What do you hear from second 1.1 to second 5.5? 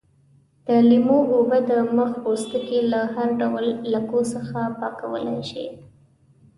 اوبه د مخ پوستکی له هر ډول لکو څخه پاکولای